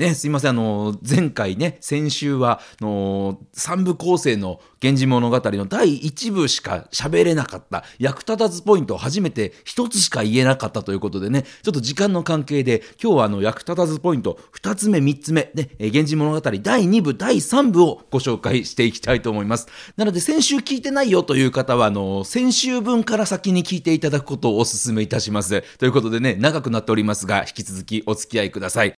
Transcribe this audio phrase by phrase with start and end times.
[0.00, 19.68] ね、すいません、あの、前回ね、先週は、あの、三部構成の源氏物語の第一部しか喋れなかった、役立たずポイントを初めて一つしか言えなかったということでね、ちょっと時間の関係で、今日はあの、役立たずポイント、二つ目、三つ目、ね、源氏物語第二部、第三部をご紹介していきたいと思います。
[19.98, 25.62] なので、先週聞いてないよという方は、あの、先週分から先に聞いていただくことをお勧めいたします。
[25.76, 28.94] ということでね、長くなっておりますが、引き続きお付き合いください。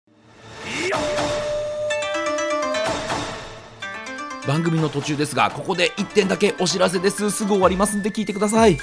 [4.48, 7.30] 番組の途中ですがここで1点だけお知らせです。
[7.31, 8.78] すぐ終わりますんで聞いてください。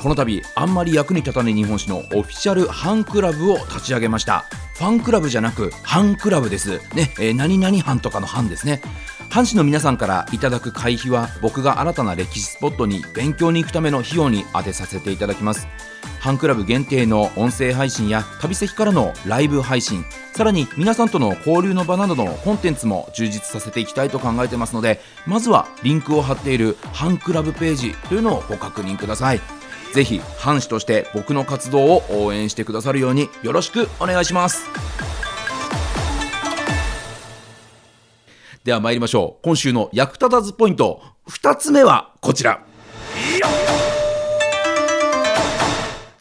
[0.00, 4.46] この度あんまり役に立たない日本史のオフィシャルファンクラブを立ち上げました。
[4.74, 6.78] ファンクラブじゃなくハンクラブです。
[6.94, 8.80] ね、えー、何々班とかの班ですね。
[9.30, 15.68] 藩士の皆さんからいただく会費は僕が新たな歴史スポットに勉強に行くための費用に充てさせていただきます。
[16.20, 29.40] ファンクラブ限定の音声配信や旅先からのライブ配信さらに皆さんとの交流の場などのコンテンツも充実させていきたいと考えてますのでまずはリンクを貼っているファンクラブページというのをご確認ください。
[29.94, 35.19] ぜひ藩士として僕の活動を応援してくださるようによろしくお願いします。
[38.64, 39.42] では参りましょう。
[39.42, 41.02] 今週の役立たずポイント。
[41.28, 42.62] 2つ目はこちら。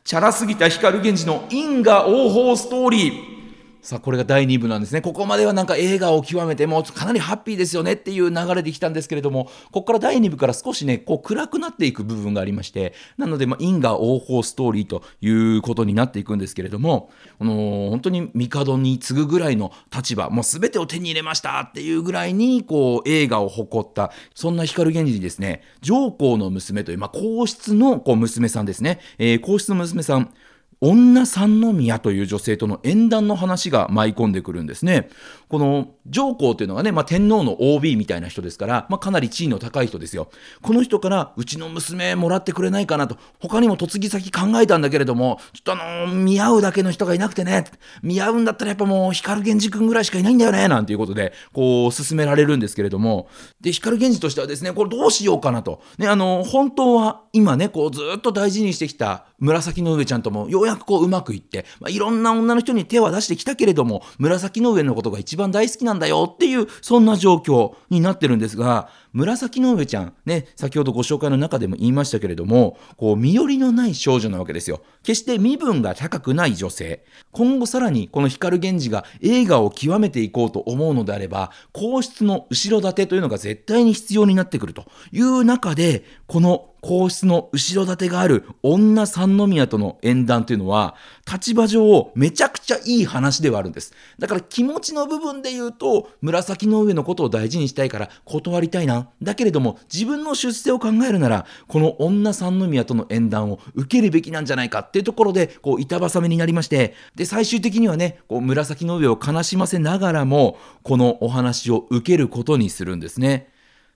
[0.06, 3.39] チャラすぎた光源氏の因果応報ストーリー。
[3.82, 5.02] さあ、これが第2部なんですね。
[5.02, 30.34] ここまではなんか映画を極めてもうかなりハッピーですよねっていう流れできたんですけれども、ここから第2部から少しね、こう暗くなっていく部分がありまして、なので、まあ、因果応報ストーリーということになっていくんですけれども、あの、本当に帝に次ぐぐらいの立場、もう全てを手に入れましたっていうぐらいに、こう、映画を誇った、そんな光源氏にですね、上皇の娘という、まあ、皇室のこう娘さんですね、えー、皇室の娘さん、
[30.82, 35.10] 女三宮という女性との縁談の話が舞い込んでくるんですね。
[35.50, 40.30] この上皇というのがね、まあ、天皇の OB みたいな人ですから、まあ、かなり地位の高い人ですよ。
[40.62, 47.66] この人から、うちの娘もらってくれないかなと、他にも嫁ぎ先考えたんだけれども、ちょっとあのー、見合うだけの人がいなくてね、
[48.04, 53.28] 見合うんだったらやっぱもう光源氏君ぐらいしかいないんだよね、なんていうことで、こう、進められるんですけれども、
[53.60, 55.82] で、光源氏としてはですね、これどうしようかなと。
[55.98, 74.82] ね、あのー、本当は今ね、こう、ずっと大事にしてきた紫の上ちゃんとも、ようやくこう、うまくいって、まあ、いろんな女の人に手は出してきたけれども、紫の上のことが一番番大好きなんだよっていう、そんな状況になってるんですが、紫の上ちゃん、ね、先ほどご紹介の中でも言いましたけれども、こう、身寄りのない少女なわけですよ。
[75.04, 77.04] 決して身分が高くない女性。
[77.32, 90.96] 今後さらにこの光源氏が映画を極めていこうと思うのであれば、皇室の後ろ盾というのが絶対に必要になってくるという中で、この皇室の後ろ盾がある女三宮との縁談というのは、
[91.32, 93.94] 立場上めちゃくちゃいい話ではあるんです。
[94.18, 98.99] だから気持ちの部分で言うと、紫の上のことを大事にしたいから断りたいな。
[99.22, 113.50] だけれども、自分の出世を考えるなら、この女三宮との縁談を受けるべきなんじゃないかっていうところで、こう、板挟みになりまして、で、最終的にはね、こう、紫の上を悲しませながらも、このお話を受けることにするんですね。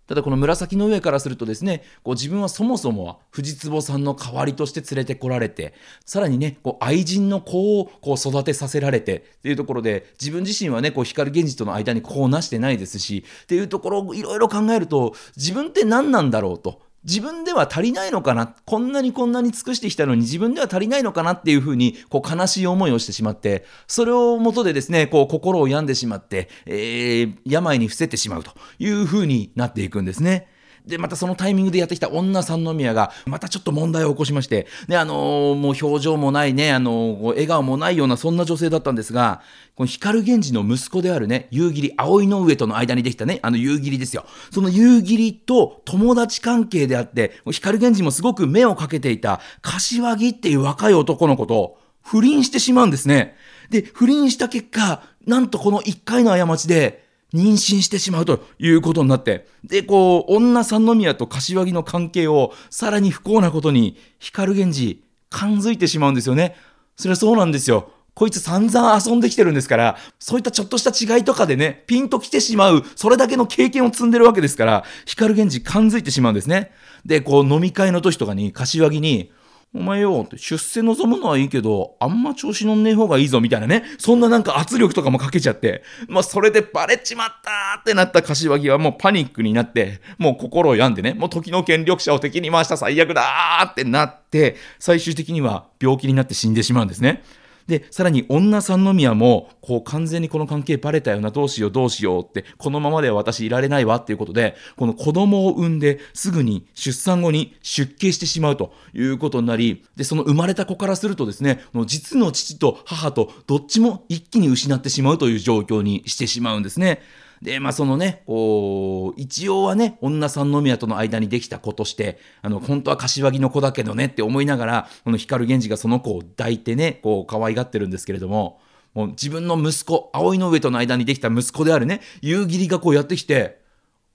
[0.07, 5.73] ただこの紫の上からするとですね、こう自分はそもそもは藤壺さんの代わりとして連れてこられて、
[6.05, 16.81] さらにね、こう愛人の子をこう育てさせられてっていうところで、自分自身はね、こう光源氏との間に子をなしてないですし、っていうところをいろいろ考えると、自分って何なんだろうと。
[17.05, 18.55] 自分では足りないのかな？
[18.65, 30.47] こんなにこんなに尽くしてきたのに自分では足りないのかなっていうふうに、こう悲しい思いをしてしまって、それをもとでですね、こう心を病んでしまって、えー、病に伏せてしまうというふうになっていくんですね。
[30.85, 39.41] で、またそのタイミングでやってきた女三宮が、またちょっと問題を起こしまして、で、あのー、もう表情もないね、あのー、笑顔もないようなそんな女性だったんですが、
[39.75, 44.25] この光源氏の息子であるね、夕霧、葵の上との間にできたね、あの夕霧ですよ。
[44.51, 53.35] その夕霧と友達関係であって、光源氏もすごく目をかけていた、柏木っていう若い男の子と不倫してしまうんですね。
[53.69, 57.03] で、不倫した結果、なんとこの一回の過ちで、
[57.33, 66.55] 妊娠してしまうということになって、で、こう、女三宮と柏木の関係をさらに不幸なことに、光源氏、感づいてしまうんですよね。
[66.95, 67.89] それはそうなんですよ。
[68.13, 76.71] こいつ散々遊んできてるんですから、そういったちょっとした違いとかでね、ピンと来てしまう、それだけの経験を積んでるわけですから、光源氏感づいてしまうんですね。
[77.05, 79.31] で、こう飲み会の時とかに、柏木に、
[79.75, 83.83] お前よ、出世望むのはいいけど、あんま調子乗んねえ方がいいぞ、みたいなね。
[83.97, 97.23] そんななんか圧力とかもかけちゃって、まあそれでバレちまったってなった柏木はもうパニックになって、もう心を病んでね、もう時の権力者を敵に回した最悪だーってなって、最終的には病気になって死んでしまうんですね。
[97.67, 117.01] で、さらに女三宮も、こう完全にこの関係バレたよな、どうしようどうしようって、このままでは私いられないわっていうことで、この子供を産んですぐに出産後に出家してしまうということになり、で、その生まれた子からするとですね、実の父と母とどっちも一気に失ってしまうという状況にしてしまうんですね。
[117.43, 128.61] で、まあそのね、こう、一応はね、女三宮との間にできた子として、あの、本当は柏木の子だけどねって思いながら、この光源氏がその子を抱いてね、こう、可愛がってるんですけれども、
[128.93, 133.61] もう自分の息子、葵の上との間にできた息子であるね、夕霧がこうやってきて、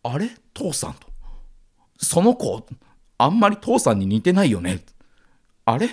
[0.02, 0.30] あれ？
[0.54, 1.06] 父さんと。
[1.98, 2.64] その子、
[3.18, 4.80] あんまり父さんに似てないよね。
[5.66, 5.90] あれ？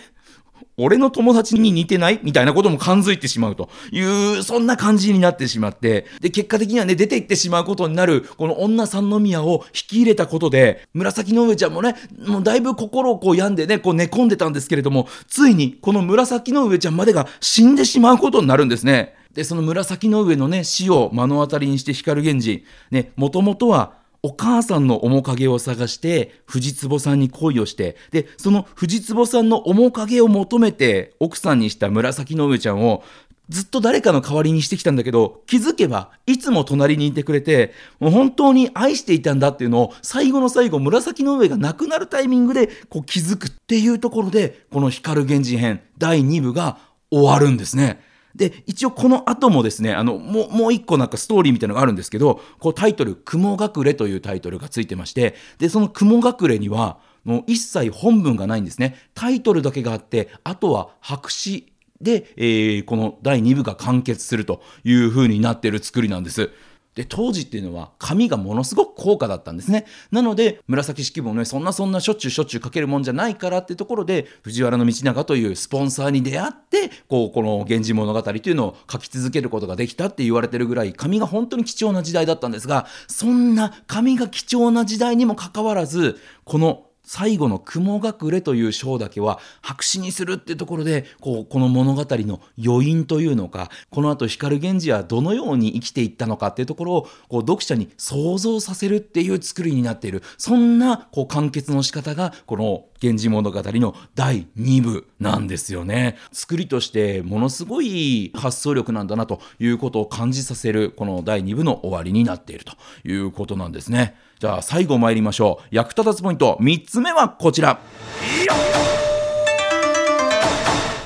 [0.77, 2.19] 俺の友達に似てない？
[2.23, 3.69] みたいなことも感づいてしまうと。
[3.91, 11.95] いう、そんな感じになってしまって、で、結果的にはね、出て行ってしまうことになる、この女三宮を引き入れたことで、紫の上ちゃんもね、
[12.27, 19.15] もうだいぶ心をこう病んでね、こう寝込んでたんですけれども、ついにこの紫の上ちゃんまでが死んでしまうことになるんですね。
[19.33, 33.03] で、その紫の上のね、死を目の当たりにして光源氏、ね、もともとは、お母さんの面影を探して藤壺さんに恋をしてでその藤壺さんの面影を求めて奥さんにした紫の上ちゃんを
[33.49, 46.79] ずっと誰かの代わりにしてきたんだけど気づけばいつも隣にいてくれてもう本当に愛していたんだっていうのを最後の最後紫の上がなくなるタイミングでこう気づくっていうところでこの光源氏編第2部が
[47.11, 48.01] 終わるんですね。
[48.35, 58.97] で、一応この後もですね、あの、もう、もう一個なんかストーリーみたいなのがあるんですけど、こうタイトル、雲隠れというタイトルがついてまして、で、その雲隠れには、もう一切本文がないんですね。
[59.15, 61.71] タイトルだけがあって、あとは白紙
[62.01, 66.51] で、えー、この第2部が完結するという風になってる作りなんです。
[66.95, 69.85] で、当時っていうのは紙がものすごく高価だったんですね。
[70.11, 100.23] なので、紫式部もね、そんなそんなしょっちゅうしょっちゅう書けるもんじゃないからってところで、藤原道長というスポンサーに出会って、こう、この源氏物語というのを書き続けることができたって言われてるぐらい、紙が本当に貴重な時代だったんですが、そんな紙が貴重な時代にもかかわらず、この最後の雲隠れという章だけは白紙にするってところで、こう、この物語の余韻というのか、この後光源氏はどのように生きていったのかっていうところを、こう、読者に想像させるっていう作りになっている。
[100.37, 106.17] そんな、こう、完結の仕方が、この源氏物語の第2部なんですよね。
[106.31, 112.73] 作りとしてものすごい発想力なんだなということを感じさせる、この第2部の終わりになっていると
[113.07, 114.15] いうことなんですね。
[114.39, 115.67] じゃあ最後参りましょう。
[115.75, 117.79] 役立たずポイント3つ目はこちら。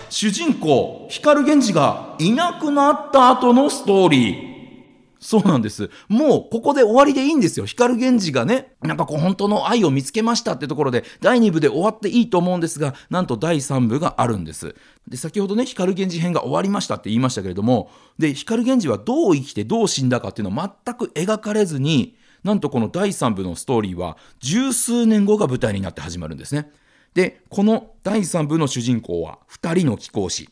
[0.10, 4.49] 主人公、光源氏がいなくなった後のストーリー。
[5.20, 5.90] そうなんです。
[6.08, 7.66] もうここで終わりでいいんですよ。
[7.66, 14.76] 光源氏がね、なんかこう本当の愛を見つけましたってところで、第2部で終わっていいと思うんですが、なんと第3部があるんです。
[15.08, 26.72] で、先ほどね、光源氏編が終わりましたって言いましたけれども、で、光源氏はどう生きてどう死んだかっていうのを全く描かれずに、なんとこの第3部のストーリーは十数年後が舞台になって始まるんですね。
[27.14, 30.50] で、この第3部の主人公は2人の貴公子。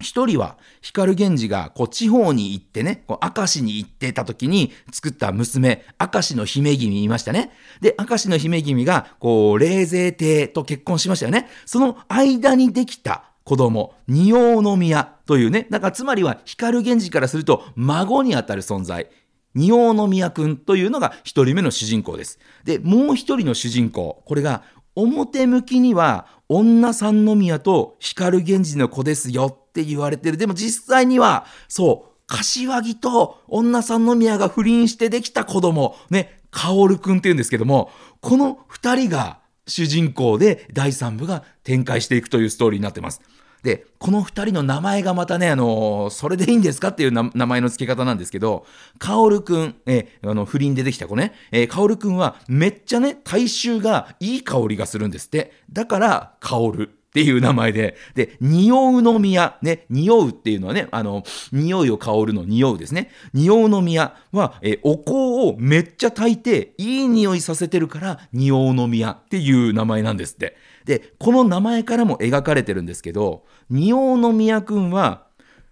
[0.00, 7.52] 一人は光源氏がこう地方に行ってね、こう明石に行ってた時に作った娘、明石の姫君いましたね。
[7.80, 11.48] で、明石の姫君がこう霊勢帝と結婚しましたよね。
[11.64, 19.08] その間にできた子供、仁王宮というね、だからつまりは光源氏からすると孫にあたる存在。
[19.54, 22.40] 仁王宮くんというのが一人目の主人公です。
[22.64, 24.62] で、もう一人の主人公、これが
[24.96, 30.36] 表向きには女三宮と光源氏の子ですよって言われてる。
[30.36, 43.20] でも実際には、そう、柏木と女三宮が不倫してできた子供、ね、薫くんって言うんですけども、この二人が主人公で第三部が展開していくというストーリーになってます。
[43.64, 48.66] で、この2人の名前がまたね、あのー、それでいいんですかっていう名前の付け方なんですけど、
[48.98, 55.52] カオルくん、えー、あの、不倫でできた子ね、えー、カオルくんはめっちゃね、体臭がいい香りがするんですって。
[55.72, 56.90] だから、カオル。
[56.90, 63.12] っていう名前で、で、匂うの宮、ね、匂うっていうのはね、あの、匂いを香るの匂うですね。
[63.32, 70.56] 匂うの宮は、えお香をめっちゃ炊いて、いい匂いさせてるから、匂うの宮っていう名前なんですって。
[70.84, 75.26] で、この名前からも描かれてるんですけど、仁王の宮くんは、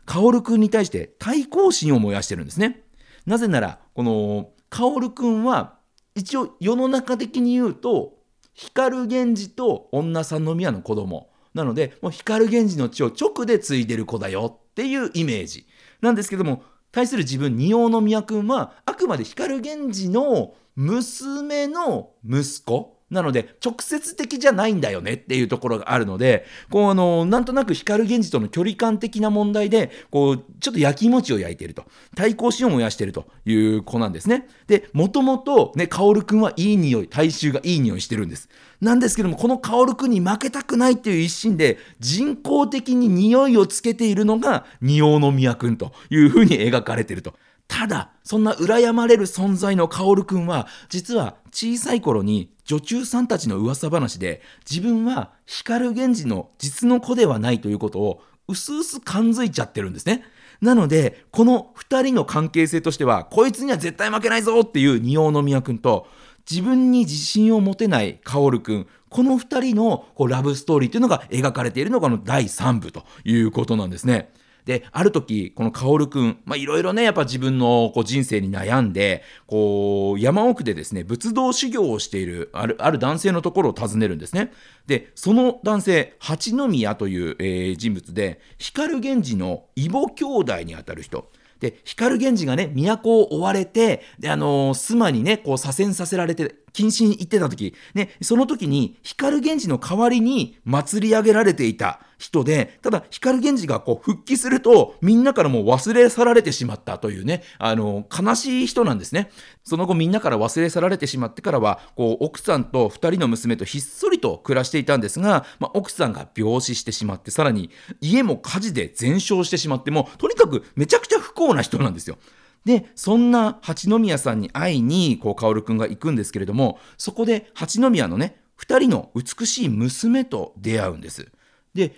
[0.07, 2.83] 薫くんに対して対抗心を燃やしてるんですね。
[3.27, 5.75] なぜなら、この薫くんは
[6.15, 8.15] 一応世の中的に言うと
[8.55, 11.31] 光源氏と女三宮の子供。
[11.55, 15.67] なのでもう光源氏の血を直で継いでる子だよっていうイメージ。
[16.01, 23.02] なんですけども対する自分仁王の宮君はあくまで光源氏の娘の息子。
[23.13, 31.85] なので、直接的じゃないんだよねっていうところがあるので、こう、あの、なんとなく光源氏との距離感的な問題で、こう、ちょっと焼き餅を焼いていると。
[32.17, 34.49] 対抗心を燃やしているという子なんですね。
[34.67, 38.49] で、もともと、ね、薫くんはいい匂い、体臭がいい匂いしてるんです。
[38.81, 47.35] なんですけども、この薫くんに負けたくないっていう一心で、人工的に匂いをつけているのが、仁王の宮くんというふうに描かれていると。
[47.73, 60.23] ただ、そんな羨まれる存在の薫くんは、実は小さい頃に女中さんたちの噂話で、自分は光源氏の実の子ではないということを、うすうす感づいちゃってるんですね。
[60.61, 66.07] なので、この2人の関係性としては、こいつには絶対負けないぞっていう仁王の宮くんと、
[66.49, 74.31] 自分に自信を持てない薫くん、この2人のこうラブストーリーというのが描かれているのがこの第3部ということなんですね。
[74.65, 84.53] で、ある時、この薫くん、まあいろいろね、やっぱ自分のこう人生に悩んで、こう、山奥でですね、仏道修行をしている、ある、ある男性のところを訪ねるんですね。
[84.87, 91.31] で、その男性、八宮という、えー、人物で、光源氏の異母兄弟にあたる人。
[91.59, 109.31] で、光源氏がね、都を追われて、で、あのー、須磨にね、こう左遷させられて、謹慎行ってた時、ね、その時に光源氏の代わりに祭り上げられていた人で、ただ光源氏がこう復帰すると、みんなからもう忘れ去られてしまったというね、あの、悲しい人なんですね。
[109.65, 122.19] その後みんなから忘れ去られてしまってからは、こう、奥さんと二人の娘とひっそりと暮らしていたんですが、まあ、奥さんが病死してしまって、さらに家も火事で全焼してしまって、もうとにかくめちゃくちゃ不幸な人なんですよ。
[122.65, 131.33] で、そんな八宮さんに会いに、こう、薫くんが行くんですけれども、そこで八宮のね、二人の美しい娘と出会うんです。
[131.75, 131.97] で、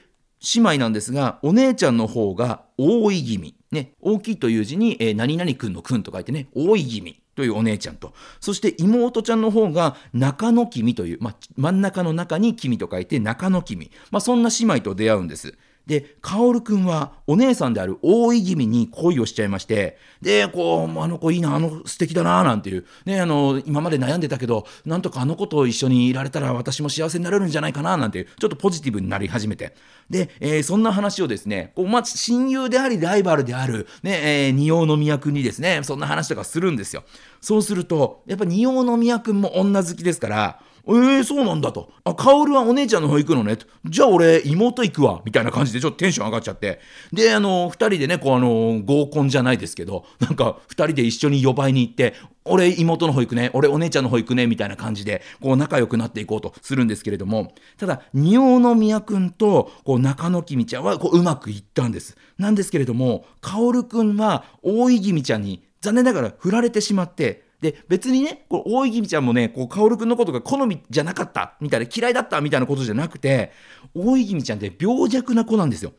[0.54, 3.54] 姉妹なんですが、お姉ちゃんの方が大い気味。
[3.70, 13.90] ね、大きいという字に、えー、何々くんのくんと書いてね、大い気味というお姉ちゃんと、そして妹ちゃんの方が中野君という、ま、真ん中の中に君と書いて中野君。
[14.10, 15.58] まあ、そんな姉妹と出会うんです。
[15.86, 29.74] で、薫くんはお姉さんである大井君に恋をしちゃいまして、で、こう、あの子いいな、あの素敵だな、なんていう、ね、あの、今まで悩んでたけど、なんとかあの子と一緒にいられたら私も幸せになれるんじゃないかな、なんていう、ちょっとポジティブになり始めて。
[30.08, 37.04] で、えー、そんな話をですね、こう、まあ、親友でありライバルである、ね、えー、仁王宮君にですね、そんな話とかするんですよ。
[37.40, 41.90] そうすると、やっぱ仁王宮君も女好きですから、えー、そうなんだと。
[42.04, 43.56] あ、カオルはお姉ちゃんの方行くのね。
[43.86, 45.22] じゃあ俺、妹行くわ。
[45.24, 46.80] みたいな感じでちょっとテンション上がっちゃって。
[47.12, 52.14] で、あの、二人でね、こうあの、合コンじゃないですけど、なんか二人で一緒に呼ばいに行って、
[52.44, 62.16] 俺妹の方行くね、俺お姉ちゃんの方行くね、みたいな感じで、こう仲良くなっていこうとするんですけれども、ただ、仁王の宮くんと、こう中野君ちゃんは、こううまくいったんです。
[62.38, 73.52] なんですけれども、薫くんは、大井君ちゃんに、残念ながら振られてしまって、で、別にね、こう大泉ちゃんもね、こう、薫くんのことが好みじゃなかった、みたいな、嫌いだった、みたいなことじゃなくて、
[73.94, 75.92] 大泉ちゃんって病弱な子なんですよ。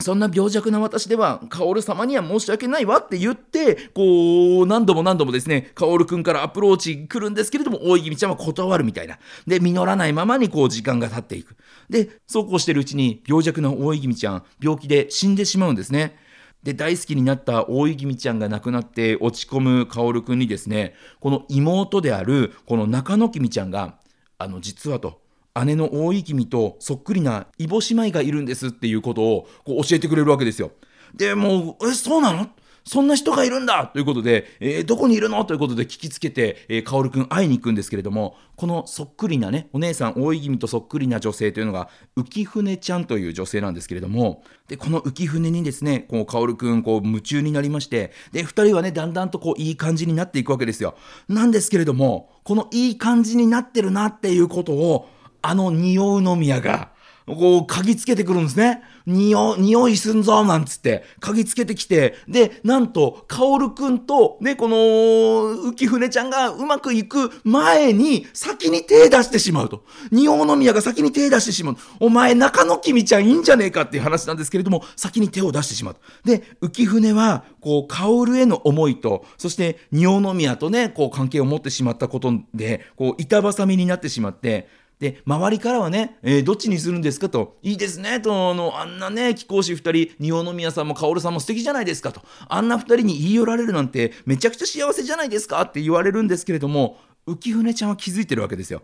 [0.00, 9.18] そんな病弱な私では、薫様には申し訳ないわって言って、こう、何度も何度もですね、薫くんからアプローチ来るんですけれども、大泉ちゃんは断るみたいな。
[9.46, 11.56] で、実らないままにこう、時間が経っていく。
[11.88, 16.16] で、そうこうしてるうちに、病弱な大泉ちゃん、病気で死んでしまうんですね。
[16.62, 23.96] で、大好きになった大井君ちゃんが亡くなって落ち込む薫君にですね、この妹である、この中野君ちゃんが、
[24.38, 25.20] あの、実はと、
[25.64, 30.70] 姉の大井君とそっくりな異母姉妹がいるんですっていうことをこう教えてくれるわけですよ。
[31.14, 32.48] で、もう、え、そうなの？
[32.84, 50.94] そんな人がいるんだということで、えー、どこにいるのということで聞きつけて、えー、薫くん会いに行くんですけれども、このそっくりなね、お姉さん、大泉とそっくりな女性というのが、浮舟ちゃんという女性なんですけれども、で、この浮舟にですね、こう、薫くん、こう、夢中になりまして、で、二人はね、だんだんとこう、いい感じになっていくわけですよ。
[51.28, 55.08] なんですけれども、このいい感じになってるなっていうことを、
[55.42, 56.91] あの仁王宮が、
[57.26, 58.82] こう、嗅ぎつけてくるんですね。
[59.06, 69.84] 匂、匂いすんぞなんつって、嗅ぎつけてきて、で、なんと、カオルくんと、ね、この、浮舟ちゃんがうまくいく前に、先に手出してしまうと。
[70.10, 71.76] 仁王宮が先に手出してしまう。
[72.00, 75.96] お前、中野君ちゃんいいんじゃねえかっていう話なんですけれども、先に手を出してしまう。
[76.24, 84.68] で、浮舟は、こう、カオルへの思いと、そして、仁王宮とね、こう、関係を持ってしまったことで、こう、板挟みになってしまって、
[85.02, 98.82] で、周りからはね、えー、どっちにするんですかと、いいですね、と、あの、あんなね、貴公子2人、仁王宮さんも薫さんも素敵じゃないですかと、あんな2人に言い寄られるなんて、めちゃくちゃ幸せじゃないですかって言われるんですけれども、浮舟ちゃんは気づいてるわけですよ。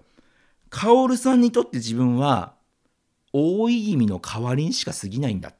[0.71, 2.55] 薫さんにとって自分は、
[3.33, 5.53] 大い意味の代わりにしか過ぎないんだ。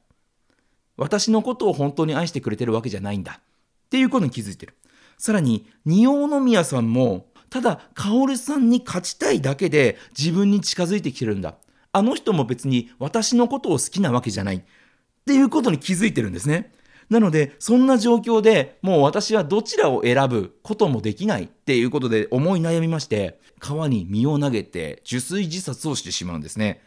[0.97, 3.39] 私のことを本当に愛してくれてるわけじゃないんだ。
[3.39, 4.75] っていうことに気づいてる。
[5.17, 11.55] さらに、仁王宮さんも、ただ、薫さんに勝ちたいだけで自分に近づいてきてるんだ。
[11.91, 14.57] あの人も別に私のことを好きなわけじゃない。
[14.57, 14.61] っ
[15.25, 16.73] ていうことに気づいてるんですね。
[17.09, 26.81] なので、そんな状況でもう私はどちらを選ぶこともできないっていうことで思い悩みまして、川に身を投げて受水自殺をしてしまうんですね。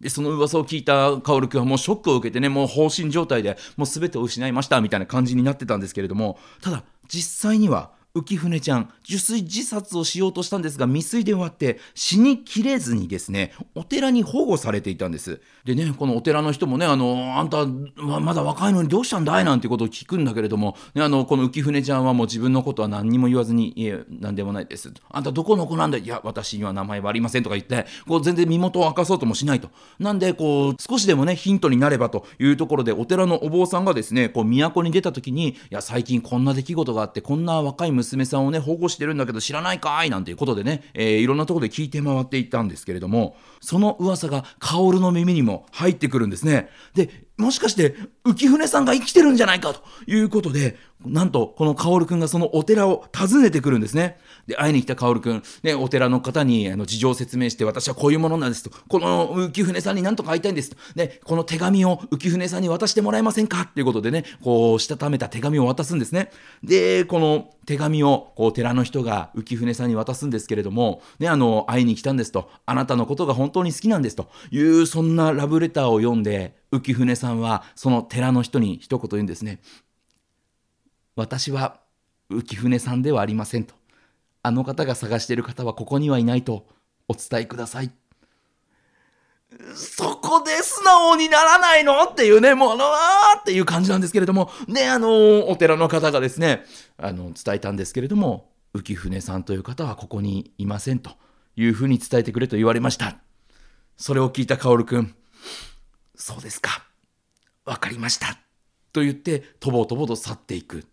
[0.00, 15.40] で、その噂を聞いた薫君はもうショックを受けてね、もう放心状態でもう全てを失いましたみたいな感じになってたんですけれども、ただ実際には浮舟ちゃん、受水自殺をしようとしたんですが、未遂で終わって、死にきれずにですね、お寺に保護されていたんです。
[15.64, 24.92] でね、このお寺の人もね、あの、あんた、まだ若いのにどうしたんだいなんてことを聞くんだけれども、ね、あの、この浮舟ちゃんはもう自分のことは何にも言わずに、いえ、何でもないです。
[25.10, 29.68] あんたどこの子なんだいや、私には名前はありませんとか言って、こう全然身元を明かそうともしないと。
[29.98, 46.70] なんで、こう、少しでもね、ヒントになればというところで、お寺のお坊さんがですね、こう、都に出た時に、いや、最近こんな出来事があって、こんな若い娘さんをね、保護してるんだけど知らないかいなんていうことでね、えー、いろんなとこで聞いて回っていったんですけれども、その噂が薫の耳にも入ってくるんですね。
[46.94, 54.18] で、もしかして浮舟さんが生きてるんじゃないかということで、なんとこの薫くんがそのお寺を訪ねてくるんですね。
[54.48, 63.62] で、会いに来た薫くん、ね、お寺の方にあの事情を説明して、私はこういうものなんですと、この浮舟さんに何とか会いたいんですと、ね、この手紙を浮舟さんに渡してもらえませんか？
[63.62, 66.30] っていうことでね、こう、したためた手紙を渡すんですね。
[66.64, 79.60] で、この手紙をこう寺の人が浮舟さんに渡すんですけれども、ね、あの、会いに来たんですと、あなたのことが本当に好きなんですという、そんなラブレターを読んで、浮舟さんはその寺の人に一言言うんですね。
[81.16, 81.80] 私は
[82.30, 83.77] 浮舟さんではありませんと。
[84.42, 86.66] あの方が探している方はここにはいないと
[87.08, 87.90] お伝えください。
[89.74, 96.64] そこで素直にならないのっていうね、もうあのーっていう感じなんですけれども、ね、あの、お寺の方がですね、
[96.98, 101.12] あの、伝えたんですけれども、浮舟さんという方はここにいませんと
[101.56, 103.16] いうふうに伝えてくれと言われました。
[103.96, 105.14] それを聞いた薫くん、
[106.14, 106.84] そうですか。
[107.64, 108.38] わかりました。
[108.92, 110.84] と言って、とぼとぼと去っていく。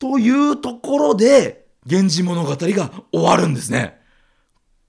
[0.00, 2.56] というところで、源氏物語が
[3.12, 3.98] 終わるんですね。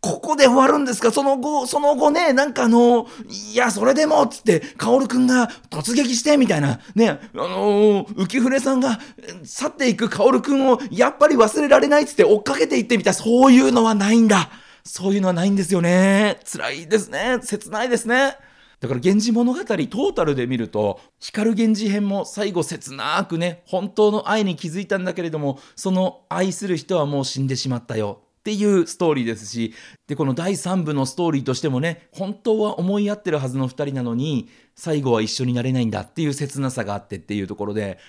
[0.02, 1.12] ここで終わるんですか？
[1.12, 3.06] その後、その後ね、なんかあの、
[3.52, 8.98] いや、それでも、つって、薫くんが突撃して、みたいな、ね、あのー、浮舟さんが
[9.44, 14.50] 去っていく薫くんを、やっぱり忘れられないっつって追っかけていってみたいそういうのはないんだ。
[14.86, 16.40] そういうのはないんですよね。
[16.50, 17.40] 辛いですね。
[17.44, 18.38] 切ないですね。
[18.80, 29.74] だから源氏物語トータルで見ると光源氏編も最後切なくね本当の愛に気づいたんだけれどもその愛する人はもう死んでしまったよっていうストーリーですし
[30.08, 38.00] でこの第3部のストーリーとしてもね本当は思い合ってるはずの2人なのに最後は一緒になれないんだっていう切なさがあってっていうところで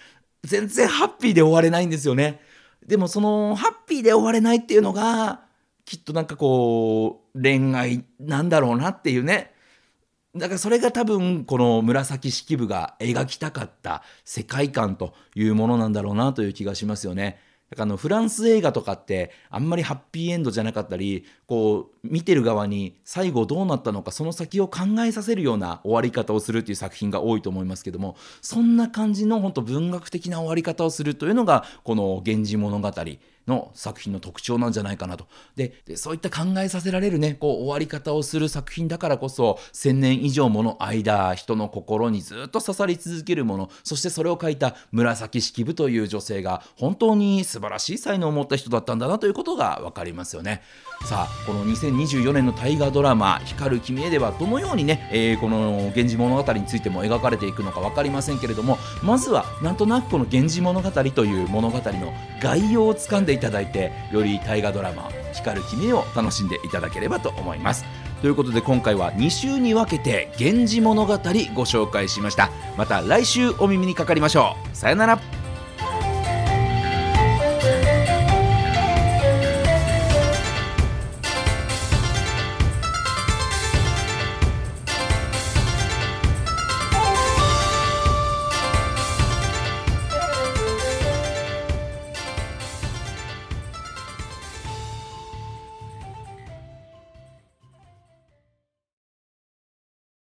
[0.45, 2.41] 全然ハッピーで終われないんですよね。
[2.87, 5.43] でもそのハッピーで終われないっていうのが
[5.85, 9.53] きっとなんかこう恋愛なんだろうなっていうね
[10.37, 17.41] だからそれが多分この紫式部が描きたかった世界観というものなんだろうなという気がしますよね。
[17.71, 32.93] だからあのフランス映画とかってあんまりハッピーエンドじゃなかったりこう見てる側に最後どうなったのかその先を考えさせるような終わり方をするっていう作品が多いと思いますけどもそんな感じの本当文学的な終わり方をするというのがこの「源氏物語」
[33.47, 35.27] の作品の特徴なんじゃないかなと。
[35.57, 50.63] でそういった考えさせられるねこう終わり方をする作品だからこそ1,000年以上もの間人の心にずっと刺さり続けるものそしてそれを書いた紫式部という女性が本当に素晴らしい才能を持った人だったんだなということが分かりますよね。
[51.07, 67.85] さあこの2024年の大河ドラマ「光る君へ」ではどのようにね、えー、この「源氏物語」についても描かれていくのか分かりませんけれどもまずはなんとなくこの「源氏物語」という物語の概要をつかんでいただいてより大河ドラマ「光る君」を楽しんでいただければと思います。
[68.21, 71.19] ということで今回は2週に分けて「源氏物語」ご
[71.65, 72.51] 紹介しました。
[72.77, 74.77] また来週お耳にかかりましょう。
[74.77, 75.40] さよなら。